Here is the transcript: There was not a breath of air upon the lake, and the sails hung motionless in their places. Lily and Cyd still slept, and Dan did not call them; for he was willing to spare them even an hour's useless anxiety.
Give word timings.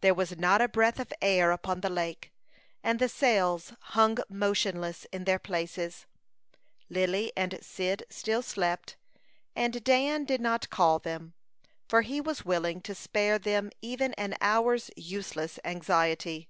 There 0.00 0.12
was 0.12 0.36
not 0.38 0.60
a 0.60 0.66
breath 0.66 0.98
of 0.98 1.12
air 1.22 1.52
upon 1.52 1.82
the 1.82 1.88
lake, 1.88 2.32
and 2.82 2.98
the 2.98 3.08
sails 3.08 3.72
hung 3.94 4.18
motionless 4.28 5.06
in 5.12 5.22
their 5.22 5.38
places. 5.38 6.04
Lily 6.90 7.32
and 7.36 7.56
Cyd 7.62 8.04
still 8.10 8.42
slept, 8.42 8.96
and 9.54 9.84
Dan 9.84 10.24
did 10.24 10.40
not 10.40 10.68
call 10.70 10.98
them; 10.98 11.34
for 11.88 12.02
he 12.02 12.20
was 12.20 12.44
willing 12.44 12.80
to 12.80 12.92
spare 12.96 13.38
them 13.38 13.70
even 13.80 14.14
an 14.14 14.34
hour's 14.40 14.90
useless 14.96 15.60
anxiety. 15.64 16.48